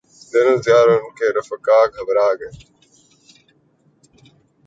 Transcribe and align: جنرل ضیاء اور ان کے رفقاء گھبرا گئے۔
جنرل 0.31 0.57
ضیاء 0.65 0.79
اور 0.81 0.89
ان 0.89 1.09
کے 1.17 1.27
رفقاء 1.37 1.83
گھبرا 1.95 2.27
گئے۔ 2.39 2.51